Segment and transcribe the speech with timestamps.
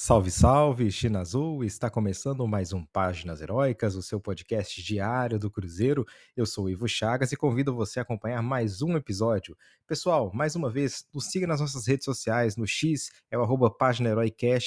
[0.00, 1.64] Salve, salve, China Azul!
[1.64, 6.06] Está começando mais um Páginas Heróicas, o seu podcast diário do Cruzeiro.
[6.36, 9.56] Eu sou Ivo Chagas e convido você a acompanhar mais um episódio.
[9.88, 12.56] Pessoal, mais uma vez, nos siga nas nossas redes sociais.
[12.56, 14.10] No X é o arroba Página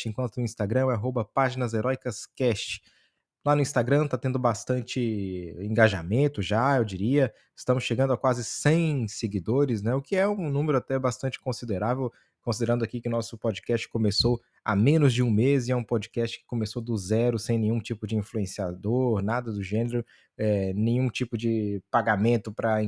[0.06, 1.72] enquanto no Instagram é o arroba Páginas.
[3.46, 7.34] Lá no Instagram está tendo bastante engajamento já, eu diria.
[7.56, 9.96] Estamos chegando a quase 100 seguidores, né?
[9.96, 12.12] O que é um número até bastante considerável
[12.42, 16.40] considerando aqui que nosso podcast começou há menos de um mês e é um podcast
[16.40, 20.06] que começou do zero, sem nenhum tipo de influenciador, nada do gênero,
[20.38, 22.80] é, nenhum tipo de pagamento para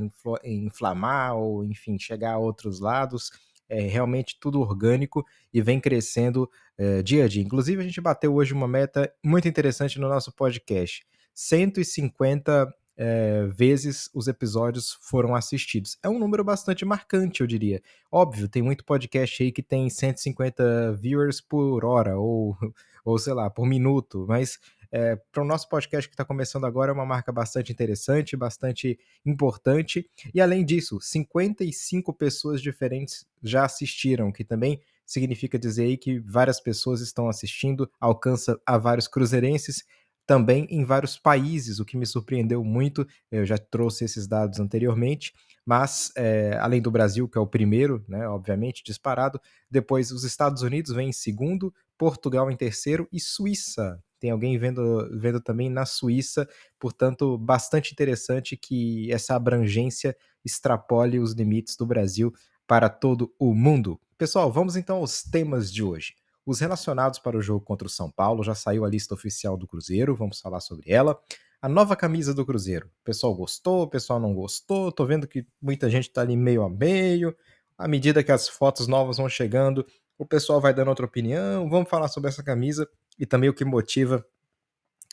[0.44, 3.30] inflamar ou, enfim, chegar a outros lados.
[3.68, 7.42] É realmente tudo orgânico e vem crescendo é, dia a dia.
[7.42, 11.04] Inclusive, a gente bateu hoje uma meta muito interessante no nosso podcast.
[11.34, 15.98] 150 é, vezes os episódios foram assistidos.
[16.02, 17.82] É um número bastante marcante, eu diria.
[18.10, 22.56] Óbvio, tem muito podcast aí que tem 150 viewers por hora, ou,
[23.04, 24.58] ou sei lá, por minuto, mas
[24.96, 28.96] é, para o nosso podcast que está começando agora é uma marca bastante interessante, bastante
[29.26, 30.08] importante.
[30.32, 36.60] E além disso, 55 pessoas diferentes já assistiram, que também significa dizer aí que várias
[36.60, 39.84] pessoas estão assistindo, alcança a vários cruzeirenses
[40.26, 43.06] também em vários países, o que me surpreendeu muito.
[43.30, 45.32] Eu já trouxe esses dados anteriormente,
[45.66, 50.62] mas é, além do Brasil, que é o primeiro, né, obviamente, disparado, depois os Estados
[50.62, 54.02] Unidos vem em segundo, Portugal em terceiro e Suíça.
[54.18, 61.32] Tem alguém vendo, vendo também na Suíça, portanto, bastante interessante que essa abrangência extrapole os
[61.32, 62.32] limites do Brasil
[62.66, 64.00] para todo o mundo.
[64.16, 66.14] Pessoal, vamos então aos temas de hoje.
[66.46, 69.66] Os relacionados para o jogo contra o São Paulo já saiu a lista oficial do
[69.66, 71.18] Cruzeiro, vamos falar sobre ela.
[71.60, 72.86] A nova camisa do Cruzeiro.
[72.86, 74.92] O pessoal gostou, o pessoal não gostou.
[74.92, 77.34] Tô vendo que muita gente tá ali meio a meio.
[77.78, 79.86] À medida que as fotos novas vão chegando,
[80.18, 81.66] o pessoal vai dando outra opinião.
[81.70, 82.86] Vamos falar sobre essa camisa
[83.18, 84.22] e também o que motiva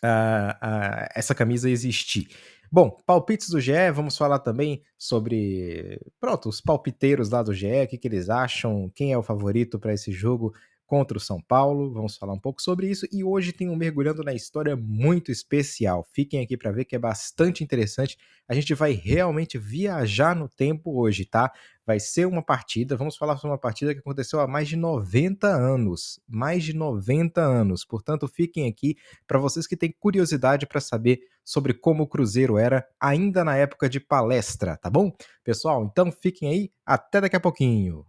[0.03, 2.27] uh, uh, essa camisa existir.
[2.69, 7.87] Bom, palpites do GE, vamos falar também sobre, pronto, os palpiteiros lá do GE, o
[7.87, 10.53] que, que eles acham, quem é o favorito para esse jogo
[10.91, 11.93] contra o São Paulo.
[11.93, 13.07] Vamos falar um pouco sobre isso.
[13.13, 16.05] E hoje tem um mergulhando na história muito especial.
[16.11, 18.17] Fiquem aqui para ver que é bastante interessante.
[18.45, 21.49] A gente vai realmente viajar no tempo hoje, tá?
[21.85, 25.47] Vai ser uma partida, vamos falar sobre uma partida que aconteceu há mais de 90
[25.47, 26.19] anos.
[26.27, 27.85] Mais de 90 anos.
[27.85, 32.85] Portanto, fiquem aqui para vocês que têm curiosidade para saber sobre como o Cruzeiro era
[32.99, 35.09] ainda na época de palestra, tá bom?
[35.41, 36.71] Pessoal, então fiquem aí.
[36.85, 38.05] Até daqui a pouquinho.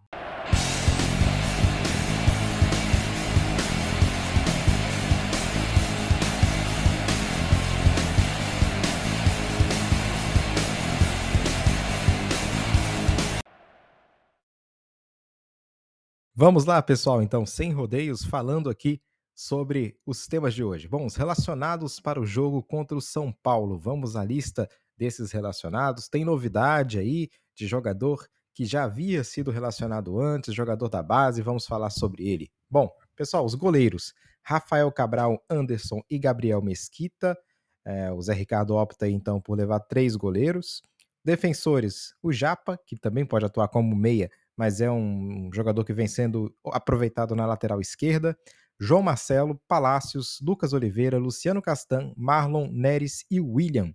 [16.35, 18.99] Vamos lá, pessoal, então, sem rodeios, falando aqui
[19.35, 20.87] sobre os temas de hoje.
[20.87, 23.77] Bom, os relacionados para o jogo contra o São Paulo.
[23.77, 24.67] Vamos à lista
[24.97, 26.09] desses relacionados.
[26.09, 31.67] Tem novidade aí de jogador que já havia sido relacionado antes, jogador da base, vamos
[31.67, 32.49] falar sobre ele.
[32.67, 34.11] Bom, pessoal, os goleiros:
[34.41, 37.37] Rafael Cabral, Anderson e Gabriel Mesquita.
[37.85, 40.81] É, o Zé Ricardo opta então por levar três goleiros.
[41.23, 46.07] Defensores: o Japa, que também pode atuar como meia, mas é um jogador que vem
[46.07, 48.37] sendo aproveitado na lateral esquerda.
[48.79, 53.93] João Marcelo, Palácios, Lucas Oliveira, Luciano Castan, Marlon, Neres e William.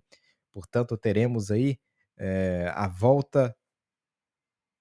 [0.51, 1.77] Portanto, teremos aí
[2.17, 3.55] é, a volta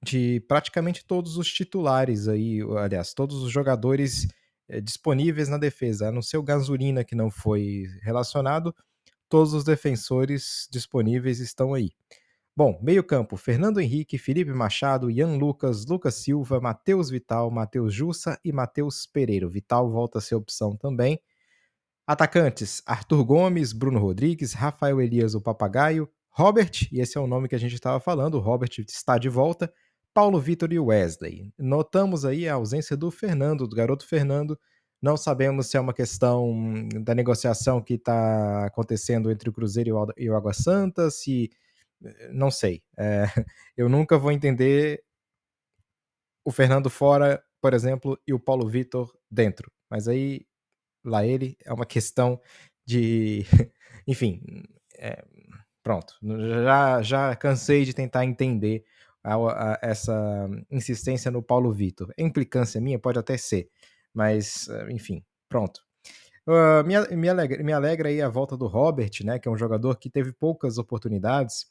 [0.02, 4.28] de praticamente todos os titulares aí, aliás, todos os jogadores
[4.68, 8.74] é, disponíveis na defesa, a não ser o Gasolina que não foi relacionado,
[9.28, 11.90] todos os defensores disponíveis estão aí.
[12.58, 18.50] Bom, meio-campo: Fernando Henrique, Felipe Machado, Ian Lucas, Lucas Silva, Matheus Vital, Matheus Jussa e
[18.50, 19.48] Matheus Pereira.
[19.48, 21.20] Vital volta a ser opção também.
[22.04, 27.46] Atacantes: Arthur Gomes, Bruno Rodrigues, Rafael Elias, o Papagaio, Robert, e esse é o nome
[27.46, 29.72] que a gente estava falando, Robert está de volta,
[30.12, 31.52] Paulo Vitor e Wesley.
[31.56, 34.58] Notamos aí a ausência do Fernando, do garoto Fernando.
[35.00, 40.28] Não sabemos se é uma questão da negociação que está acontecendo entre o Cruzeiro e
[40.28, 41.52] o Água Santa, se
[42.30, 42.82] não sei.
[42.98, 43.24] É,
[43.76, 45.02] eu nunca vou entender
[46.44, 49.70] o Fernando fora, por exemplo, e o Paulo Vitor dentro.
[49.90, 50.46] Mas aí,
[51.04, 52.40] lá ele, é uma questão
[52.86, 53.44] de.
[54.06, 54.42] Enfim,
[54.98, 55.24] é,
[55.82, 56.14] pronto.
[56.64, 58.84] Já, já cansei de tentar entender
[59.22, 62.12] a, a, essa insistência no Paulo Vitor.
[62.16, 62.98] É implicância minha?
[62.98, 63.70] Pode até ser.
[64.14, 65.82] Mas, enfim, pronto.
[66.48, 69.56] Uh, me, me, alegra, me alegra aí a volta do Robert, né, que é um
[69.56, 71.66] jogador que teve poucas oportunidades,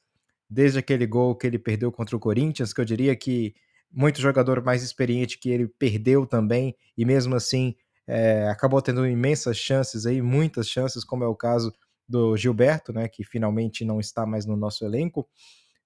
[0.50, 3.54] desde aquele gol que ele perdeu contra o Corinthians, que eu diria que
[3.92, 9.58] muito jogador mais experiente que ele perdeu também, e mesmo assim é, acabou tendo imensas
[9.58, 11.74] chances aí, muitas chances, como é o caso
[12.08, 15.28] do Gilberto, né, que finalmente não está mais no nosso elenco,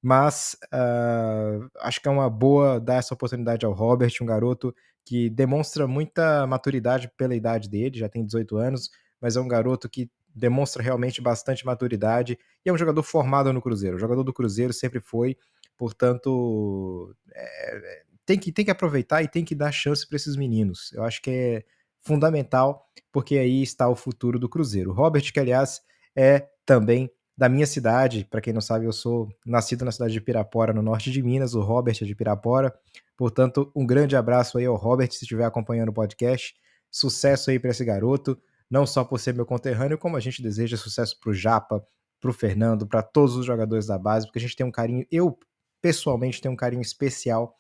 [0.01, 4.73] mas uh, acho que é uma boa dar essa oportunidade ao Robert, um garoto
[5.05, 9.89] que demonstra muita maturidade pela idade dele, já tem 18 anos, mas é um garoto
[9.89, 13.97] que demonstra realmente bastante maturidade e é um jogador formado no Cruzeiro.
[13.97, 15.37] O jogador do Cruzeiro sempre foi,
[15.77, 20.91] portanto, é, tem, que, tem que aproveitar e tem que dar chance para esses meninos.
[20.93, 21.63] Eu acho que é
[22.01, 24.91] fundamental, porque aí está o futuro do Cruzeiro.
[24.91, 25.81] Robert, que aliás
[26.15, 30.21] é também da minha cidade, para quem não sabe, eu sou nascido na cidade de
[30.21, 32.73] Pirapora, no norte de Minas, o Robert é de Pirapora.
[33.17, 36.53] Portanto, um grande abraço aí ao Robert, se estiver acompanhando o podcast.
[36.91, 38.37] Sucesso aí para esse garoto
[38.71, 41.85] não só por ser meu conterrâneo, como a gente deseja sucesso para o Japa,
[42.21, 45.05] para o Fernando, para todos os jogadores da base, porque a gente tem um carinho,
[45.11, 45.37] eu
[45.81, 47.53] pessoalmente tenho um carinho especial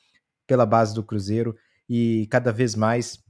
[0.47, 1.55] pela base do Cruzeiro
[1.89, 3.21] e cada vez mais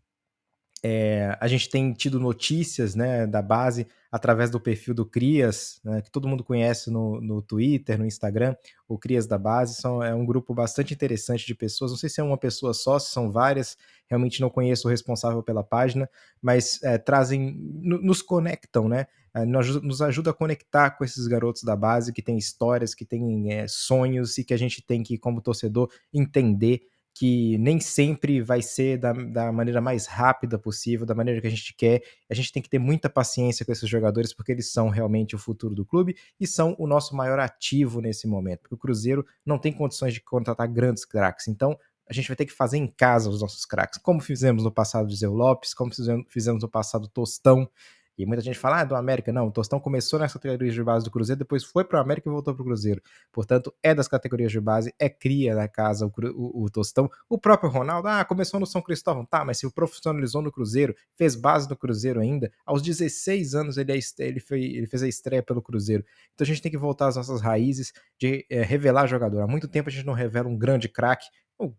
[0.84, 6.02] é, a gente tem tido notícias né, da base através do perfil do Crias, né,
[6.02, 8.56] que todo mundo conhece no, no Twitter, no Instagram,
[8.88, 9.76] o Crias da Base.
[9.76, 11.92] São, é um grupo bastante interessante de pessoas.
[11.92, 13.78] Não sei se é uma pessoa só, se são várias,
[14.10, 16.10] realmente não conheço o responsável pela página,
[16.42, 19.08] mas é, trazem, nos conectam, né?
[19.34, 23.06] É, nos, nos ajuda a conectar com esses garotos da base que têm histórias, que
[23.06, 26.82] têm é, sonhos e que a gente tem que, como torcedor, entender
[27.14, 31.50] que nem sempre vai ser da, da maneira mais rápida possível, da maneira que a
[31.50, 32.02] gente quer.
[32.30, 35.40] A gente tem que ter muita paciência com esses jogadores, porque eles são realmente o
[35.40, 38.62] futuro do clube e são o nosso maior ativo nesse momento.
[38.62, 41.48] Porque o Cruzeiro não tem condições de contratar grandes craques.
[41.48, 41.78] Então,
[42.10, 45.08] a gente vai ter que fazer em casa os nossos craques, como fizemos no passado
[45.08, 45.92] de Zé Lopes, como
[46.28, 47.70] fizemos no passado Tostão.
[48.18, 49.32] E muita gente fala, ah, do América.
[49.32, 52.30] Não, o Tostão começou nas categorias de base do Cruzeiro, depois foi para o América
[52.30, 53.02] e voltou para o Cruzeiro.
[53.32, 57.10] Portanto, é das categorias de base, é cria da casa o, o, o, Tostão.
[57.30, 59.26] O próprio Ronaldo, ah, começou no São Cristóvão.
[59.26, 63.94] Tá, mas se profissionalizou no Cruzeiro, fez base no Cruzeiro ainda, aos 16 anos ele,
[63.94, 66.04] é, ele, foi, ele fez a estreia pelo Cruzeiro.
[66.34, 69.42] Então a gente tem que voltar às nossas raízes de é, revelar jogador.
[69.42, 71.26] Há muito tempo a gente não revela um grande craque,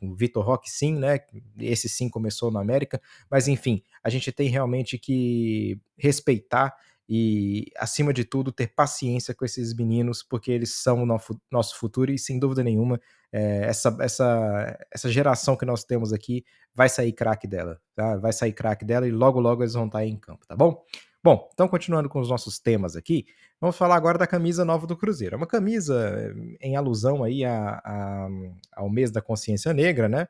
[0.00, 1.20] o Vitor Roque, sim, né?
[1.58, 3.00] Esse sim começou na América,
[3.30, 6.74] mas enfim, a gente tem realmente que respeitar
[7.08, 11.18] e, acima de tudo, ter paciência com esses meninos, porque eles são o
[11.50, 13.00] nosso futuro e, sem dúvida nenhuma,
[13.32, 16.44] é, essa, essa, essa geração que nós temos aqui
[16.74, 18.16] vai sair craque dela, tá?
[18.16, 20.82] Vai sair craque dela e logo, logo eles vão estar em campo, tá bom?
[21.24, 23.26] Bom, então continuando com os nossos temas aqui,
[23.60, 25.36] vamos falar agora da camisa nova do Cruzeiro.
[25.36, 28.28] É uma camisa eh, em alusão aí a, a,
[28.72, 30.26] ao mês da consciência negra, né?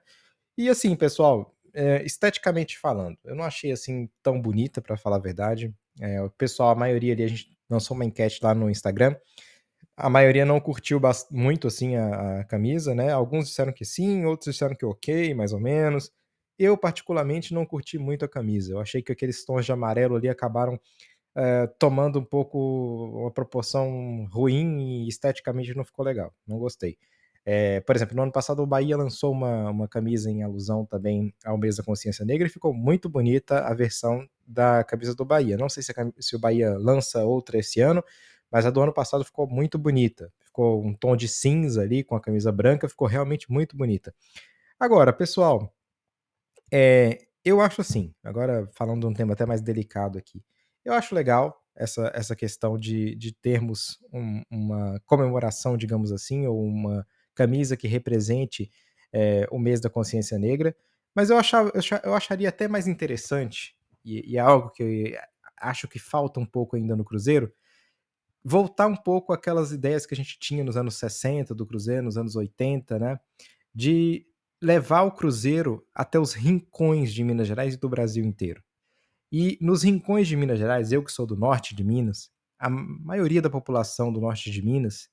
[0.59, 5.21] E assim, pessoal, é, esteticamente falando, eu não achei assim tão bonita, para falar a
[5.21, 5.75] verdade.
[6.01, 9.17] É, o pessoal, a maioria ali, a gente lançou uma enquete lá no Instagram.
[9.97, 11.01] A maioria não curtiu
[11.31, 13.13] muito assim a, a camisa, né?
[13.13, 16.13] Alguns disseram que sim, outros disseram que ok, mais ou menos.
[16.59, 18.73] Eu, particularmente, não curti muito a camisa.
[18.73, 20.79] Eu achei que aqueles tons de amarelo ali acabaram
[21.35, 22.59] é, tomando um pouco
[23.21, 26.33] uma proporção ruim e esteticamente não ficou legal.
[26.47, 26.99] Não gostei.
[27.45, 31.35] É, por exemplo, no ano passado o Bahia lançou uma, uma camisa em alusão também
[31.45, 35.57] ao mês da consciência negra e ficou muito bonita a versão da camisa do Bahia.
[35.57, 38.05] Não sei se, a, se o Bahia lança outra esse ano,
[38.51, 40.33] mas a do ano passado ficou muito bonita.
[40.45, 44.15] Ficou um tom de cinza ali com a camisa branca, ficou realmente muito bonita.
[44.79, 45.73] Agora, pessoal,
[46.73, 50.43] é, eu acho assim, agora falando de um tema até mais delicado aqui,
[50.85, 56.63] eu acho legal essa, essa questão de, de termos um, uma comemoração, digamos assim, ou
[56.63, 58.71] uma camisa que represente
[59.13, 60.75] é, o mês da consciência negra,
[61.15, 61.71] mas eu, achava,
[62.05, 65.21] eu acharia até mais interessante, e, e é algo que eu
[65.59, 67.53] acho que falta um pouco ainda no Cruzeiro,
[68.45, 72.17] voltar um pouco aquelas ideias que a gente tinha nos anos 60 do Cruzeiro, nos
[72.19, 73.21] anos 80, né?
[73.75, 74.27] De
[74.63, 78.63] levar o Cruzeiro até os rincões de Minas Gerais e do Brasil inteiro.
[79.31, 83.43] E nos rincões de Minas Gerais, eu que sou do norte de Minas, a maioria
[83.43, 85.09] da população do norte de Minas,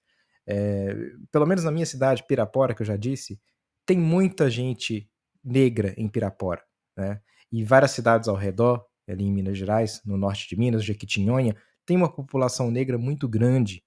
[0.46, 0.96] é,
[1.32, 3.42] pelo menos na minha cidade, Pirapora, que eu já disse,
[3.86, 5.10] tem muita gente
[5.44, 6.64] negra em Pirapora,
[6.96, 7.20] né?
[7.52, 11.98] E várias cidades ao redor, ali em Minas Gerais, no norte de Minas, Jequitinhonha, tem
[11.98, 13.84] uma população negra muito grande.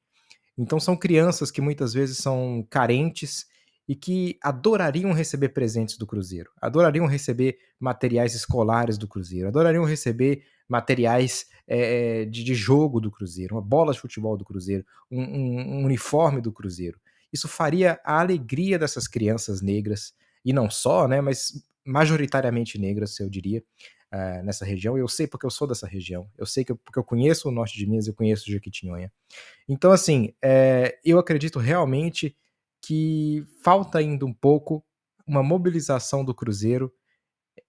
[0.58, 3.46] Então são crianças que muitas vezes são carentes
[3.88, 10.44] e que adorariam receber presentes do Cruzeiro, adorariam receber materiais escolares do Cruzeiro, adorariam receber
[10.68, 15.60] materiais é, de, de, jogo do Cruzeiro, uma bola de futebol do Cruzeiro, um, um,
[15.60, 16.98] um uniforme do Cruzeiro.
[17.32, 21.52] Isso faria a alegria dessas crianças negras, e não só, né, mas
[21.84, 23.62] majoritariamente negras, eu diria,
[24.12, 24.96] uh, nessa região.
[24.96, 27.52] Eu sei porque eu sou dessa região, eu sei que eu, porque eu conheço o
[27.52, 29.10] norte de Minas, eu conheço o Jequitinhonha.
[29.68, 32.36] Então, assim, é, eu acredito realmente
[32.82, 34.84] que falta ainda um pouco
[35.26, 36.92] uma mobilização do Cruzeiro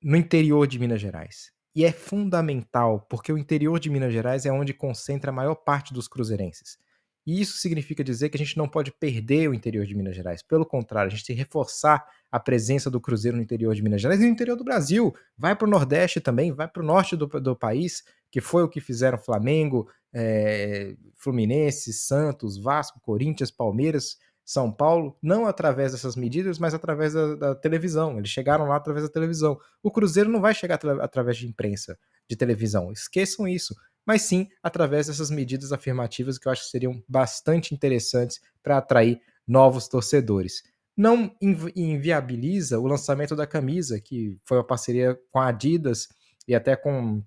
[0.02, 1.52] no interior de Minas Gerais.
[1.76, 5.92] e é fundamental, porque o interior de Minas Gerais é onde concentra a maior parte
[5.92, 6.78] dos cruzeirenses.
[7.26, 10.44] E isso significa dizer que a gente não pode perder o interior de Minas Gerais.
[10.44, 14.02] Pelo contrário, a gente tem que reforçar a presença do Cruzeiro no interior de Minas
[14.02, 15.16] Gerais e no interior do Brasil.
[15.38, 18.70] Vai para o Nordeste também, vai para o norte do, do, país, que foi o
[18.70, 26.60] que fizeram Flamengo, é, Fluminense, Santos, Vasco, Corinthians, Palmeiras, São Paulo, não através dessas medidas,
[26.60, 28.18] mas através da, da televisão.
[28.18, 29.58] Eles chegaram lá através da televisão.
[29.82, 31.98] O Cruzeiro não vai chegar através de imprensa,
[32.30, 32.92] de televisão.
[32.92, 33.74] Esqueçam isso
[34.06, 39.22] mas sim através dessas medidas afirmativas que eu acho que seriam bastante interessantes para atrair
[39.48, 40.64] novos torcedores.
[40.96, 41.36] Não
[41.76, 46.08] inviabiliza o lançamento da camisa, que foi uma parceria com a Adidas
[46.48, 47.24] e até com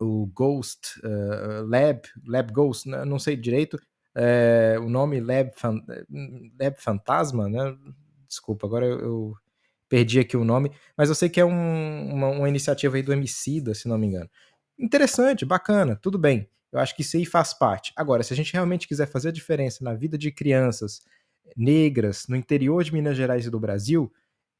[0.00, 3.04] o Ghost uh, Lab, Lab Ghost, né?
[3.04, 3.78] não sei direito
[4.16, 5.82] é, o nome Lab, Fan,
[6.60, 7.76] Lab Fantasma, né?
[8.28, 9.34] Desculpa, agora eu, eu,
[9.88, 13.12] perdi aqui o nome, mas eu sei que é um, uma, uma, iniciativa aí do
[13.12, 14.28] Emicida, se não me engano
[14.78, 16.48] interessante, bacana, tudo bem.
[16.72, 17.92] Eu acho que isso aí faz parte.
[17.96, 21.00] Agora, se a gente realmente quiser fazer a diferença na vida de crianças
[21.56, 24.12] negras no interior de Minas Gerais e do Brasil,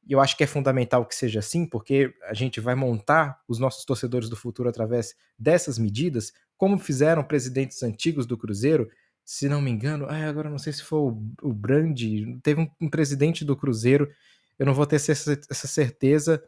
[0.07, 3.83] eu acho que é fundamental que seja assim, porque a gente vai montar os nossos
[3.83, 8.89] torcedores do futuro através dessas medidas, como fizeram presidentes antigos do Cruzeiro.
[9.25, 12.87] Se não me engano, agora não sei se foi o, o Brandi, teve um, um,
[12.87, 14.07] presidente do Cruzeiro,
[14.59, 16.43] eu não vou ter essa, essa certeza,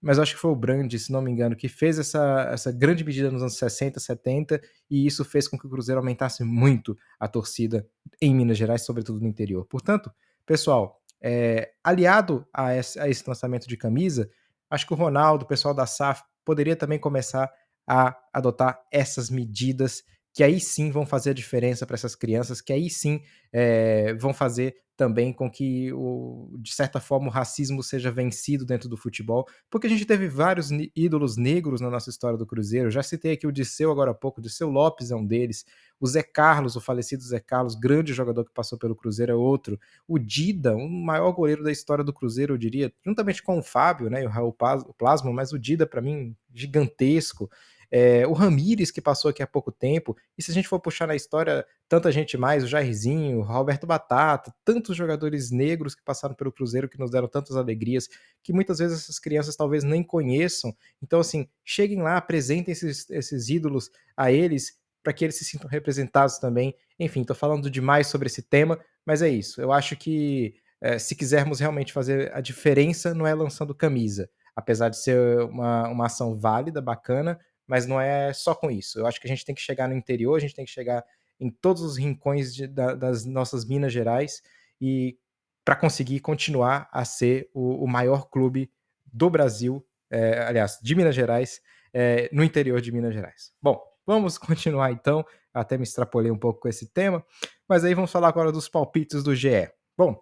[0.00, 3.04] mas acho que foi o Brand, se não me engano, que fez essa, essa grande
[3.04, 7.26] medida nos anos 60, 70, e isso fez com que o Cruzeiro aumentasse muito a
[7.26, 7.86] torcida
[8.20, 9.64] em Minas Gerais, sobretudo no interior.
[9.66, 10.10] Portanto,
[10.46, 14.30] pessoal, é, aliado a esse, a esse lançamento de camisa,
[14.70, 17.52] acho que o Ronaldo, o pessoal da SAF, poderia também começar
[17.86, 22.72] a adotar essas medidas que aí sim vão fazer a diferença para essas crianças, que
[22.72, 23.20] aí sim
[23.52, 28.88] é, vão fazer também com que, o, de certa forma, o racismo seja vencido dentro
[28.88, 32.90] do futebol, porque a gente teve vários ídolos negros na nossa história do Cruzeiro.
[32.90, 35.64] Já citei aqui o Disseu agora há pouco, o Disseu Lopes é um deles,
[35.98, 39.78] o Zé Carlos, o falecido Zé Carlos, grande jogador que passou pelo Cruzeiro, é outro.
[40.06, 44.08] O Dida, o maior goleiro da história do Cruzeiro, eu diria, juntamente com o Fábio,
[44.10, 44.56] né, e o Raul
[44.98, 47.50] Plasmo, mas o Dida, para mim, gigantesco.
[47.94, 51.06] É, o Ramires, que passou aqui há pouco tempo, e se a gente for puxar
[51.06, 56.34] na história, tanta gente mais, o Jairzinho, o Roberto Batata, tantos jogadores negros que passaram
[56.34, 58.08] pelo Cruzeiro, que nos deram tantas alegrias,
[58.42, 60.74] que muitas vezes essas crianças talvez nem conheçam.
[61.02, 65.68] Então, assim, cheguem lá, apresentem esses, esses ídolos a eles, para que eles se sintam
[65.68, 66.74] representados também.
[66.98, 69.60] Enfim, estou falando demais sobre esse tema, mas é isso.
[69.60, 74.30] Eu acho que é, se quisermos realmente fazer a diferença, não é lançando camisa.
[74.56, 78.98] Apesar de ser uma, uma ação válida, bacana, mas não é só com isso.
[78.98, 81.04] Eu acho que a gente tem que chegar no interior, a gente tem que chegar
[81.38, 84.42] em todos os rincões de, da, das nossas Minas Gerais
[84.80, 85.18] e
[85.64, 88.70] para conseguir continuar a ser o, o, maior clube
[89.06, 91.60] do Brasil, é, aliás, de Minas Gerais,
[91.92, 93.52] é, no interior de Minas Gerais.
[93.60, 95.24] Bom, vamos continuar então.
[95.54, 97.24] Até me extrapolei um pouco com esse tema,
[97.68, 99.70] mas aí vamos falar agora dos palpites do GE.
[99.96, 100.18] Bom,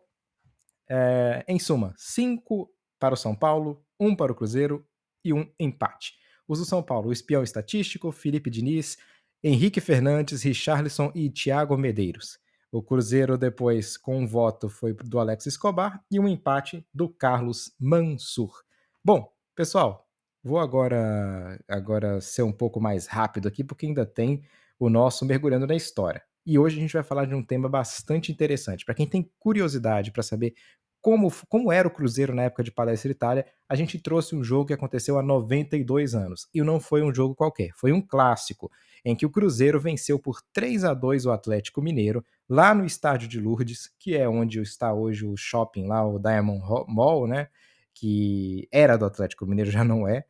[0.88, 2.68] é, em suma, cinco
[2.98, 4.84] para o São Paulo, um para o Cruzeiro
[5.24, 6.14] e um empate.
[6.50, 8.98] Os do São Paulo, o espião estatístico, Felipe Diniz,
[9.40, 12.40] Henrique Fernandes, Richarlison e Thiago Medeiros.
[12.72, 17.72] O Cruzeiro depois, com um voto, foi do Alex Escobar e um empate do Carlos
[17.78, 18.64] Mansur.
[19.04, 20.08] Bom, pessoal,
[20.42, 24.42] vou agora, agora ser um pouco mais rápido aqui, porque ainda tem
[24.76, 26.20] o nosso Mergulhando na História.
[26.44, 28.84] E hoje a gente vai falar de um tema bastante interessante.
[28.84, 30.54] Para quem tem curiosidade para saber
[31.00, 34.66] como, como era o Cruzeiro na época de Palestra Itália, a gente trouxe um jogo
[34.66, 36.48] que aconteceu há 92 anos.
[36.52, 38.70] E não foi um jogo qualquer, foi um clássico,
[39.04, 43.28] em que o Cruzeiro venceu por 3 a 2 o Atlético Mineiro, lá no estádio
[43.28, 47.48] de Lourdes, que é onde está hoje o shopping lá, o Diamond Mall, né?
[47.94, 50.24] Que era do Atlético Mineiro, já não é,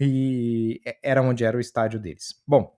[0.00, 2.42] e era onde era o estádio deles.
[2.46, 2.76] Bom,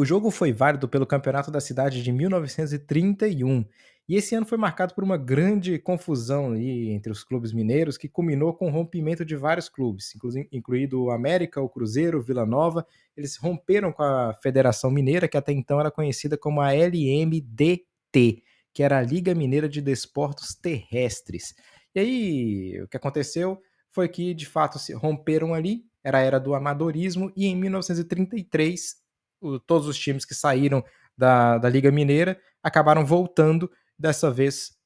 [0.00, 3.66] o jogo foi válido pelo Campeonato da Cidade de 1931
[4.08, 8.54] e esse ano foi marcado por uma grande confusão entre os clubes mineiros que culminou
[8.54, 10.12] com o rompimento de vários clubes,
[10.50, 12.84] incluído o América, o Cruzeiro, Vila Nova.
[13.14, 18.42] Eles romperam com a Federação Mineira, que até então era conhecida como a LMDT,
[18.72, 21.54] que era a Liga Mineira de Desportos Terrestres.
[21.94, 23.60] E aí, o que aconteceu
[23.92, 28.99] foi que, de fato, se romperam ali, era a era do amadorismo, e em 1933,
[29.40, 30.84] o, todos os times que saíram
[31.16, 34.78] da, da Liga Mineira acabaram voltando dessa vez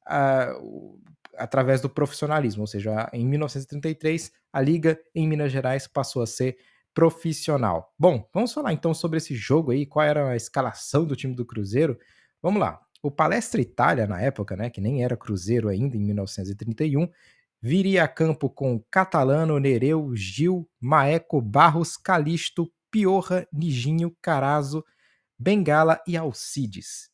[1.36, 6.56] através do profissionalismo, ou seja, em 1933 a liga em Minas Gerais passou a ser
[6.92, 7.92] profissional.
[7.98, 11.44] Bom, vamos falar então sobre esse jogo aí, qual era a escalação do time do
[11.44, 11.98] Cruzeiro.
[12.40, 12.80] Vamos lá.
[13.02, 17.08] O Palestra Itália na época, né, que nem era Cruzeiro ainda em 1931,
[17.60, 24.84] viria a campo com Catalano, Nereu, Gil, Maeco, Barros, Calixto, Piorra, Nijinho, Carazo,
[25.36, 27.10] Bengala e Alcides.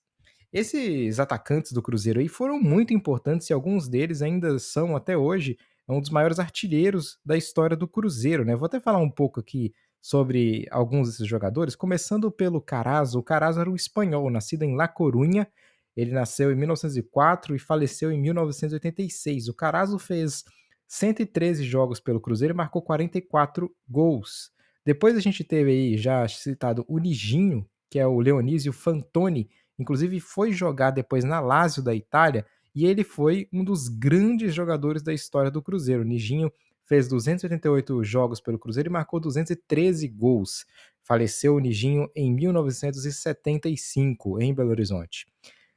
[0.53, 5.57] Esses atacantes do Cruzeiro aí foram muito importantes e alguns deles ainda são até hoje
[5.89, 8.55] um dos maiores artilheiros da história do Cruzeiro, né?
[8.55, 9.73] Vou até falar um pouco aqui
[10.03, 13.19] sobre alguns desses jogadores, começando pelo Carazo.
[13.19, 15.49] O Carazo era um espanhol, nascido em La Coruña.
[15.97, 19.49] Ele nasceu em 1904 e faleceu em 1986.
[19.49, 20.45] O Carazo fez
[20.87, 24.53] 113 jogos pelo Cruzeiro e marcou 44 gols.
[24.85, 30.21] Depois a gente teve aí já citado o Nijinho, que é o Leonísio Fantoni, inclusive
[30.21, 35.13] foi jogar depois na Lazio da Itália e ele foi um dos grandes jogadores da
[35.13, 36.03] história do Cruzeiro.
[36.03, 36.53] O Nijinho
[36.87, 40.65] fez 288 jogos pelo Cruzeiro e marcou 213 gols.
[41.03, 45.27] Faleceu o Nijinho em 1975, em Belo Horizonte.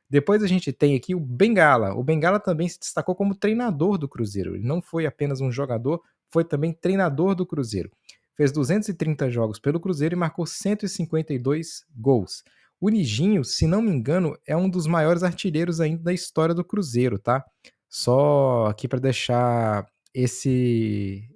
[0.10, 1.95] Depois a gente tem aqui o Bengala.
[1.95, 4.55] O Bengala também se destacou como treinador do Cruzeiro.
[4.55, 7.89] Ele não foi apenas um jogador, foi também treinador do Cruzeiro.
[8.36, 12.44] Fez 230 jogos pelo Cruzeiro e marcou 152 gols.
[12.80, 16.66] O Nijinho, se não me engano, é um dos maiores artilheiros ainda da história do
[16.66, 17.44] Cruzeiro, tá?
[17.88, 21.30] Só aqui para deixar esse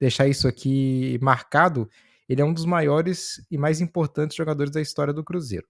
[0.00, 1.88] deixar isso aqui marcado,
[2.28, 5.66] ele é um dos maiores e mais importantes jogadores da história do Cruzeiro.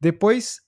[0.00, 0.60] Depois,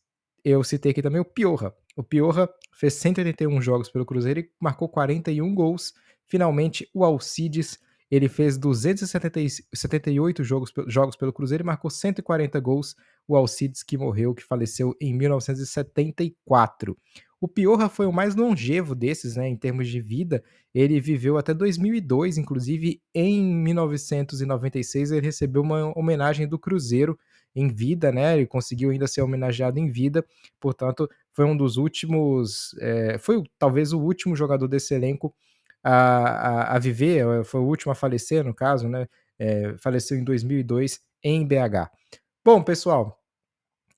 [0.45, 1.75] eu citei aqui também o Piorra.
[1.97, 5.93] O Piorra fez 181 jogos pelo Cruzeiro e marcou 41 gols.
[6.27, 7.79] Finalmente, o Alcides
[8.13, 12.95] ele fez 278 jogos, jogos pelo Cruzeiro e marcou 140 gols.
[13.27, 16.95] O Alcides, que morreu, que faleceu em 1974.
[17.41, 20.45] O Piorra foi o mais longevo desses, né, em termos de vida.
[20.75, 27.19] Ele viveu até 2002, inclusive em 1996 ele recebeu uma homenagem do Cruzeiro
[27.57, 28.37] em vida, né?
[28.37, 30.23] Ele conseguiu ainda ser homenageado em vida,
[30.61, 35.35] portanto, foi um dos últimos, é, foi talvez o último jogador desse elenco
[35.83, 39.07] a, a, a, viver, eh, foi o último a falecer, no caso, né?
[39.39, 41.91] É, faleceu em 2002 em BH.
[42.45, 43.19] Bom, pessoal,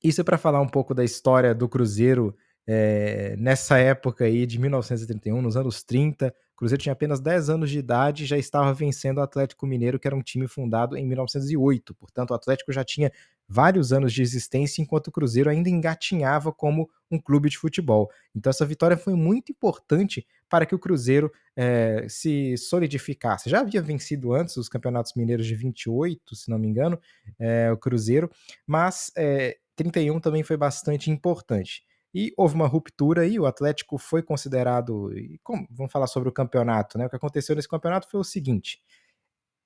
[0.03, 4.59] isso é para falar um pouco da história do Cruzeiro é, nessa época aí de
[4.59, 6.29] 1931, nos anos 30.
[6.29, 9.99] O Cruzeiro tinha apenas 10 anos de idade e já estava vencendo o Atlético Mineiro,
[9.99, 11.95] que era um time fundado em 1908.
[11.95, 13.11] Portanto, o Atlético já tinha
[13.49, 18.11] vários anos de existência, enquanto o Cruzeiro ainda engatinhava como um clube de futebol.
[18.35, 23.51] Então, essa vitória foi muito importante para que o Cruzeiro é, se solidificasse.
[23.51, 26.99] Já havia vencido antes os campeonatos mineiros de 28, se não me engano,
[27.39, 28.31] é, o Cruzeiro,
[28.67, 31.83] mas é, 31 também foi bastante importante.
[32.15, 35.11] E houve uma ruptura aí, o Atlético foi considerado.
[35.43, 37.07] Como, vamos falar sobre o campeonato, né?
[37.07, 38.81] O que aconteceu nesse campeonato foi o seguinte: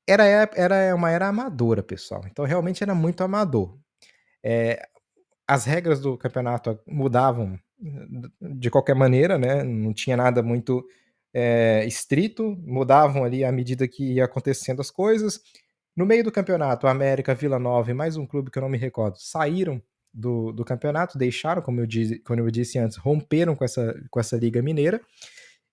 [0.08, 2.22] era, era uma era amadora, pessoal.
[2.30, 3.78] Então realmente era muito amador.
[4.42, 4.86] É,
[5.46, 7.58] as regras do campeonato mudavam
[8.40, 9.62] de qualquer maneira, né?
[9.62, 10.84] Não tinha nada muito
[11.32, 15.40] é, estrito, mudavam ali à medida que ia acontecendo as coisas.
[15.96, 18.78] No meio do campeonato, América, Vila Nova e mais um clube que eu não me
[18.78, 23.64] recordo saíram do, do campeonato, deixaram, como eu, disse, como eu disse antes, romperam com
[23.64, 25.00] essa, com essa Liga Mineira.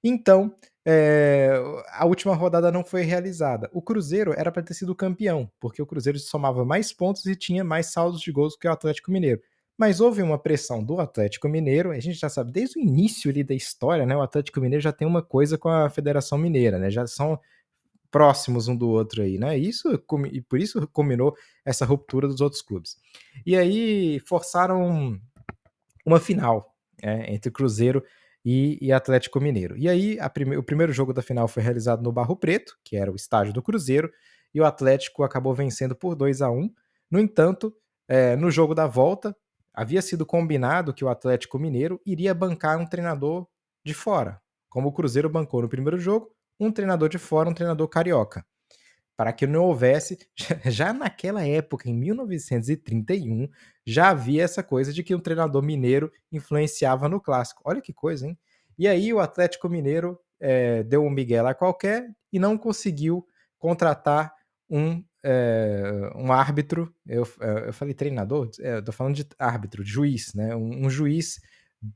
[0.08, 1.50] Então, é,
[1.94, 3.68] a última rodada não foi realizada.
[3.74, 7.64] O Cruzeiro era para ter sido campeão, porque o Cruzeiro somava mais pontos e tinha
[7.64, 9.42] mais saldos de gols que o Atlético Mineiro.
[9.76, 13.44] Mas houve uma pressão do Atlético Mineiro, a gente já sabe desde o início ali
[13.44, 14.16] da história, né?
[14.16, 16.92] O Atlético Mineiro já tem uma coisa com a Federação Mineira, né?
[16.92, 17.40] Já são
[18.12, 19.58] próximos um do outro aí, né?
[19.58, 19.92] Isso
[20.32, 22.96] e por isso combinou essa ruptura dos outros clubes.
[23.44, 25.20] E aí forçaram
[26.06, 28.04] uma final é, entre Cruzeiro
[28.46, 29.76] e, e, Atlético Mineiro.
[29.76, 33.12] E aí prime o primeiro jogo da final foi realizado no Barro Preto, que era
[33.12, 34.12] o estádio do Cruzeiro,
[34.54, 36.70] e o Atlético acabou vencendo por 2 a 1
[37.10, 37.76] No entanto,
[38.08, 39.36] é, no jogo da volta,
[39.74, 43.48] havia sido combinado que o Atlético Mineiro iria bancar um treinador
[43.84, 47.88] de fora, como o Cruzeiro bancou no primeiro jogo, um treinador de fora, um treinador
[47.88, 48.46] carioca.
[49.18, 50.18] Para que não houvesse,
[50.66, 53.48] já naquela época, em 1931,
[53.86, 57.62] já havia essa coisa de que um treinador mineiro influenciava no clássico.
[57.66, 58.38] Olha que coisa, hein?
[58.78, 63.26] E aí o Atlético Mineiro é, deu um Miguel lá qualquer e não conseguiu
[63.58, 64.34] contratar
[64.70, 66.94] um, é, um árbitro.
[67.08, 67.26] Eu,
[67.66, 68.50] eu falei treinador?
[68.60, 70.56] É, eu tô falando de árbitro, de juiz, né?
[70.56, 71.40] Um, um juiz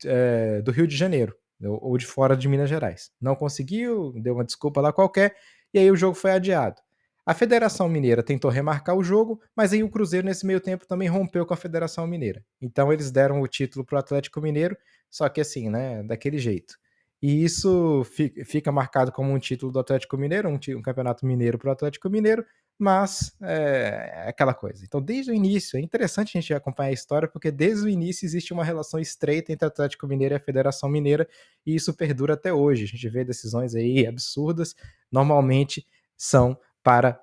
[0.05, 3.12] é, do Rio de Janeiro ou de fora de Minas Gerais.
[3.19, 5.36] Não conseguiu, deu uma desculpa lá qualquer,
[5.73, 6.82] e aí o jogo foi adiado.
[7.30, 11.08] A Federação Mineira tentou remarcar o jogo, mas aí o Cruzeiro nesse meio tempo também
[11.08, 12.44] rompeu com a Federação Mineira.
[12.60, 14.76] Então eles deram o título para o Atlético Mineiro,
[15.12, 16.74] só que assim, né, daquele jeito.
[17.22, 18.04] E isso
[18.44, 22.10] fica marcado como um título do Atlético Mineiro, um, um campeonato mineiro para o Atlético
[22.10, 22.44] Mineiro,
[22.80, 24.84] mas é, é, aquela coisa.
[24.84, 28.26] Então, desde o início, é interessante a gente acompanhar a história, porque desde o início
[28.26, 31.30] existe uma relação estreita entre o Atlético Mineiro e a Federação Mineira,
[31.63, 32.86] e isso perdura até hoje.
[32.86, 34.74] A gente vê decisões aí absurdas,
[35.12, 35.86] normalmente
[36.18, 37.20] são para,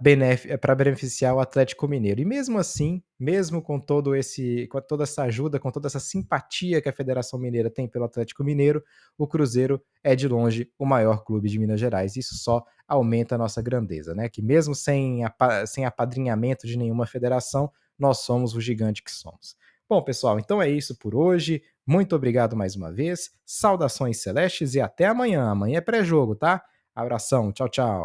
[0.61, 2.21] para beneficiar o Atlético Mineiro.
[2.21, 6.81] E mesmo assim, mesmo com todo esse, com toda essa ajuda, com toda essa simpatia
[6.83, 8.85] que a Federação Mineira tem pelo Atlético Mineiro,
[9.17, 12.17] o Cruzeiro é de longe o maior clube de Minas Gerais.
[12.17, 14.29] Isso só aumenta a nossa grandeza, né?
[14.29, 15.23] Que mesmo sem,
[15.67, 19.57] sem apadrinhamento de nenhuma federação, nós somos o gigante que somos.
[19.89, 21.63] Bom, pessoal, então é isso por hoje.
[21.87, 23.31] Muito obrigado mais uma vez.
[23.45, 25.49] Saudações celestes e até amanhã.
[25.49, 26.63] Amanhã é pré-jogo, tá?
[26.95, 27.53] Abração.
[27.53, 28.05] Tchau, tchau.